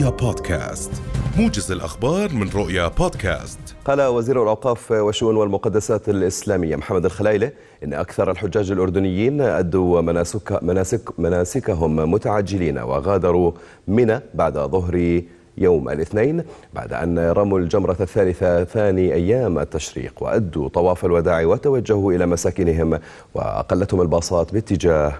رؤيا 0.00 0.10
بودكاست. 0.10 0.90
موجز 1.38 1.72
الأخبار 1.72 2.32
من 2.32 2.48
رؤيا 2.48 2.88
بودكاست. 2.88 3.58
قال 3.84 4.02
وزير 4.02 4.42
الأوقاف 4.42 4.90
والشؤون 4.90 5.36
والمقدسات 5.36 6.08
الإسلامية 6.08 6.76
محمد 6.76 7.04
الخلايلة 7.04 7.50
إن 7.84 7.94
أكثر 7.94 8.30
الحجاج 8.30 8.70
الأردنيين 8.70 9.40
أدوا 9.40 10.00
مناسك 10.00 10.62
مناسك 10.62 11.20
مناسكهم 11.20 12.12
متعجلين 12.12 12.78
وغادروا 12.78 13.52
منى 13.88 14.20
بعد 14.34 14.58
ظهر 14.58 15.22
يوم 15.58 15.88
الاثنين 15.88 16.44
بعد 16.74 16.92
أن 16.92 17.18
رموا 17.18 17.58
الجمرة 17.58 17.96
الثالثة 18.00 18.64
ثاني 18.64 19.14
أيام 19.14 19.58
التشريق 19.58 20.14
وأدوا 20.20 20.68
طواف 20.68 21.04
الوداع 21.04 21.44
وتوجهوا 21.44 22.12
إلى 22.12 22.26
مساكنهم 22.26 22.98
وأقلتهم 23.34 24.00
الباصات 24.00 24.52
باتجاه 24.52 25.12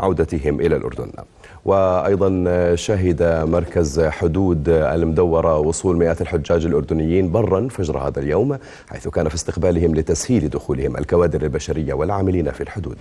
عودتهم 0.00 0.60
إلى 0.60 0.76
الأردن. 0.76 1.10
وأيضا 1.64 2.74
شهد 2.74 3.22
مركز 3.22 4.00
حدود 4.00 4.68
المدورة 4.68 5.58
وصول 5.58 5.96
مئات 5.96 6.20
الحجاج 6.20 6.66
الأردنيين 6.66 7.32
برا 7.32 7.68
فجر 7.68 7.98
هذا 7.98 8.20
اليوم 8.20 8.58
حيث 8.88 9.08
كان 9.08 9.28
في 9.28 9.34
استقبالهم 9.34 9.94
لتسهيل 9.94 10.48
دخولهم 10.48 10.96
الكوادر 10.96 11.42
البشرية 11.42 11.94
والعاملين 11.94 12.52
في 12.52 12.60
الحدود. 12.60 12.98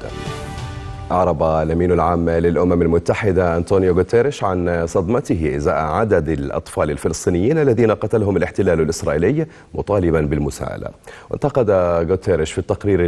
أعرب 1.12 1.44
الأمين 1.44 1.92
العام 1.92 2.30
للأمم 2.30 2.82
المتحدة 2.82 3.58
أنطونيو 3.58 3.94
غوتيريش 3.94 4.44
عن 4.44 4.88
صدمته 4.88 5.54
إزاء 5.56 5.76
عدد 5.76 6.30
الأطفال 6.30 6.92
الفلسطينيين 6.92 7.58
الذين 7.58 7.92
قتلهم 7.92 8.38
الاحتلال 8.38 8.82
الإسرائيلي 8.82 9.46
مطالبا 9.74 10.22
بالمساءلة. 10.22 10.88
وانتقد 11.30 11.70
غوتيريش 12.10 12.52
في 12.52 12.58
التقرير 12.58 13.00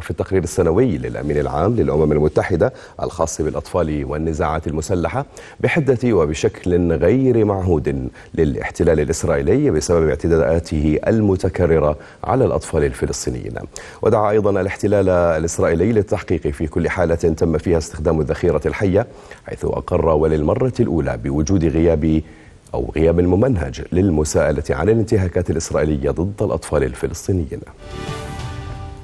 في 0.00 0.10
التقرير 0.10 0.42
السنوي 0.42 0.98
للأمين 0.98 1.38
العام 1.38 1.76
للأمم 1.76 2.12
المتحدة 2.12 2.72
الخاص 3.02 3.42
بالأطفال 3.42 4.04
والنزاعات 4.04 4.66
المسلحة 4.66 5.26
بحدة 5.60 5.98
وبشكل 6.16 6.92
غير 6.92 7.44
معهود 7.44 8.08
للاحتلال 8.34 9.00
الإسرائيلي 9.00 9.70
بسبب 9.70 10.08
اعتداءاته 10.08 10.98
المتكررة 11.08 11.96
على 12.24 12.44
الأطفال 12.44 12.84
الفلسطينيين. 12.84 13.54
ودعا 14.02 14.30
أيضا 14.30 14.60
الاحتلال 14.60 15.08
الإسرائيلي 15.08 15.92
للتحقيق 15.92 16.40
في 16.40 16.66
كل 16.66 16.88
حالة 16.88 17.18
تم 17.26 17.58
فيها 17.58 17.78
استخدام 17.78 18.20
الذخيرة 18.20 18.60
الحية 18.66 19.06
حيث 19.46 19.64
أقر 19.64 20.06
وللمرة 20.06 20.72
الأولى 20.80 21.16
بوجود 21.24 21.64
غياب 21.64 22.22
أو 22.74 22.92
غياب 22.96 23.20
ممنهج 23.20 23.82
للمساءلة 23.92 24.64
عن 24.70 24.88
الانتهاكات 24.88 25.50
الإسرائيلية 25.50 26.10
ضد 26.10 26.42
الأطفال 26.42 26.82
الفلسطينيين. 26.82 27.60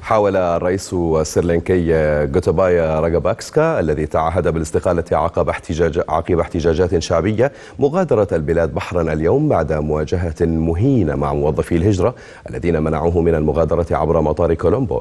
حاول 0.02 0.36
الرئيس 0.36 0.94
السريلانكي 0.94 1.86
جوتابايا 2.26 3.00
راجاباكسكا 3.00 3.80
الذي 3.80 4.06
تعهد 4.06 4.48
بالاستقالة 4.48 5.04
عقب 5.12 5.48
احتجاج 5.48 6.00
عقب 6.08 6.38
احتجاجات 6.38 6.98
شعبية 6.98 7.52
مغادرة 7.78 8.28
البلاد 8.32 8.74
بحرا 8.74 9.12
اليوم 9.12 9.48
بعد 9.48 9.72
مواجهة 9.72 10.34
مهينة 10.40 11.14
مع 11.14 11.34
موظفي 11.34 11.76
الهجرة 11.76 12.14
الذين 12.50 12.82
منعوه 12.82 13.20
من 13.20 13.34
المغادرة 13.34 13.86
عبر 13.90 14.20
مطار 14.20 14.54
كولومبو. 14.54 15.00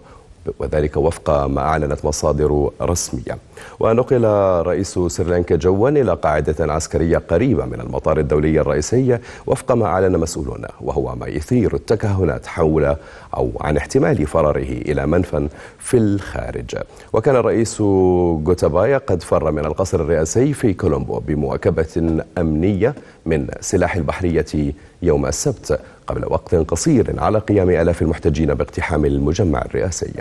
وذلك 0.60 0.98
وفق 0.98 1.46
ما 1.46 1.62
أعلنت 1.62 2.06
مصادر 2.06 2.70
رسمية. 2.82 3.38
ونقل 3.80 4.24
رئيس 4.66 5.00
سريلانكا 5.08 5.56
جوا 5.56 5.90
إلى 5.90 6.14
قاعدة 6.14 6.74
عسكرية 6.74 7.18
قريبة 7.18 7.66
من 7.66 7.80
المطار 7.82 8.20
الدولي 8.20 8.62
الرئيسي 8.62 9.18
وفق 9.48 9.72
ما 9.72 9.86
أعلن 9.86 10.18
مسؤولون 10.18 10.66
وهو 10.82 11.16
ما 11.16 11.28
يثير 11.28 11.76
التكهنات 11.76 12.46
حول 12.46 12.96
أو 13.38 13.52
عن 13.62 13.78
احتمال 13.78 14.28
فراره 14.28 14.82
إلى 14.82 15.06
منفى 15.06 15.48
في 15.80 15.98
الخارج. 15.98 16.76
وكان 17.14 17.36
الرئيس 17.36 17.82
غوتابايا 17.82 18.98
قد 18.98 19.24
فر 19.24 19.52
من 19.52 19.66
القصر 19.66 20.00
الرئاسي 20.00 20.54
في 20.54 20.74
كولومبو 20.74 21.20
بمواكبة 21.20 22.22
أمنية 22.38 22.96
من 23.26 23.48
سلاح 23.62 23.96
البحرية 23.96 24.74
يوم 25.02 25.26
السبت 25.26 25.80
قبل 26.08 26.26
وقت 26.26 26.56
قصير 26.56 27.16
على 27.18 27.40
قيام 27.40 27.70
آلاف 27.70 28.02
المحتجين 28.02 28.54
باقتحام 28.54 29.06
المجمع 29.06 29.62
الرئاسي. 29.62 30.14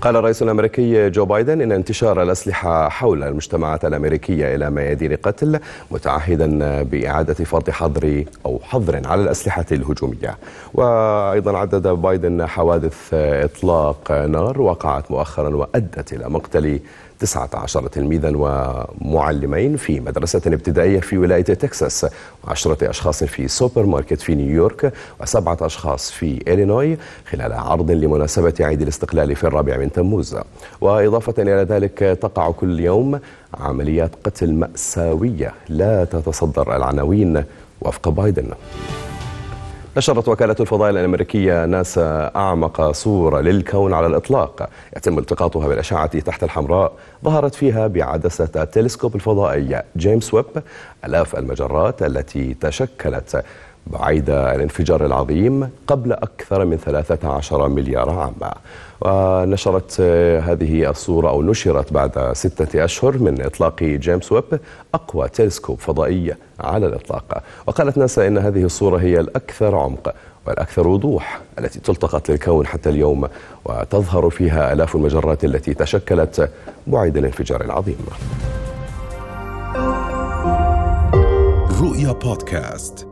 قال 0.00 0.16
الرئيس 0.16 0.42
الأمريكي 0.42 1.10
جو 1.10 1.24
بايدن 1.24 1.60
إن 1.60 1.72
انتشار 1.72 2.22
الأسلحة 2.22 2.88
حول 2.88 3.22
المجتمعات 3.22 3.84
الأمريكية 3.84 4.54
إلى 4.54 4.70
ميادين 4.70 5.16
قتل 5.16 5.60
متعهدا 5.90 6.82
بإعادة 6.82 7.34
فرض 7.34 7.70
حظر 7.70 8.24
أو 8.46 8.60
حظر 8.62 9.08
على 9.08 9.22
الأسلحة 9.22 9.66
الهجومية. 9.72 10.38
وأيضا 10.74 11.58
عدد 11.58 11.88
بايدن 11.88 12.46
حوادث 12.46 13.14
إطلاق 13.14 14.12
نار 14.12 14.60
وقعت 14.60 15.10
مؤخرا 15.10 15.56
وأدت 15.56 16.12
إلى 16.12 16.28
مقتل 16.28 16.80
19 17.20 17.86
تلميذا 17.86 18.32
ومعلمين 18.34 19.76
في 19.76 20.00
مدرسة 20.00 20.42
ابتدائية 20.46 21.00
في 21.00 21.18
ولاية 21.18 21.42
تكساس 21.42 22.06
وعشرة 22.44 22.90
أشخاص 22.90 23.24
في 23.24 23.48
سوبر 23.48 23.86
ماركت 23.86 24.20
في 24.20 24.34
نيويورك 24.34 24.92
وسبعة 25.20 25.58
أشخاص 25.60 26.10
في 26.10 26.42
إلينوي 26.48 26.98
خلال 27.30 27.52
عرض 27.52 27.90
لمناسبة 27.90 28.54
عيد 28.60 28.82
الاستقلال 28.82 29.36
في 29.36 29.44
الرابع 29.44 29.76
من 29.76 29.92
تموز. 29.92 30.36
وإضافة 30.80 31.42
إلى 31.42 31.66
ذلك 31.68 32.18
تقع 32.22 32.50
كل 32.50 32.80
يوم 32.80 33.20
عمليات 33.54 34.10
قتل 34.24 34.52
مأساوية 34.52 35.54
لا 35.68 36.04
تتصدر 36.04 36.76
العناوين 36.76 37.44
وفق 37.80 38.08
بايدن. 38.08 38.50
نشرت 39.98 40.28
وكالة 40.28 40.56
الفضاء 40.60 40.90
الأمريكية 40.90 41.64
ناسا 41.66 42.30
أعمق 42.36 42.90
صورة 42.90 43.40
للكون 43.40 43.94
على 43.94 44.06
الإطلاق. 44.06 44.68
يتم 44.96 45.18
التقاطها 45.18 45.68
بالأشعة 45.68 46.20
تحت 46.20 46.44
الحمراء. 46.44 46.92
ظهرت 47.24 47.54
فيها 47.54 47.86
بعدسة 47.86 48.48
التلسكوب 48.56 49.14
الفضائي 49.14 49.82
جيمس 49.96 50.34
ويب. 50.34 50.44
ألاف 51.04 51.36
المجرات 51.36 52.02
التي 52.02 52.54
تشكلت 52.54 53.44
بعيد 53.92 54.30
الانفجار 54.30 55.06
العظيم 55.06 55.70
قبل 55.86 56.12
أكثر 56.12 56.64
من 56.64 56.76
13 56.76 57.68
مليار 57.68 58.10
عام 58.10 58.34
ونشرت 59.00 60.00
هذه 60.44 60.90
الصورة 60.90 61.28
أو 61.28 61.42
نشرت 61.42 61.92
بعد 61.92 62.32
ستة 62.32 62.84
أشهر 62.84 63.18
من 63.18 63.42
إطلاق 63.42 63.82
جيمس 63.82 64.32
ويب 64.32 64.60
أقوى 64.94 65.28
تلسكوب 65.28 65.78
فضائي 65.78 66.34
على 66.60 66.86
الإطلاق. 66.86 67.42
وقالت 67.66 67.98
ناسا 67.98 68.26
إن 68.26 68.38
هذه 68.38 68.64
الصورة 68.64 68.98
هي 68.98 69.20
الأكثر 69.20 69.74
عمق 69.76 70.14
والأكثر 70.46 70.88
وضوح 70.88 71.40
التي 71.58 71.80
تلتقط 71.80 72.28
للكون 72.28 72.66
حتى 72.66 72.90
اليوم 72.90 73.28
وتظهر 73.64 74.30
فيها 74.30 74.72
آلاف 74.72 74.96
المجرات 74.96 75.44
التي 75.44 75.74
تشكلت 75.74 76.50
بعيد 76.86 77.16
الانفجار 77.16 77.60
العظيم. 77.60 78.06
رؤيا 81.80 82.12
بودكاست. 82.12 83.07